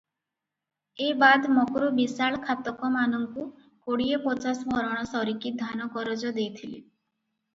[1.07, 3.45] ଏ ବାଦ ମକ୍ରୁ ବିଶାଳ ଖାତକମାନଙ୍କୁ
[3.89, 6.81] କୋଡିଏ ପଚାଶ ଭରଣ ସରିକି ଧାନ କରଜ ଦେଇଥିଲେ।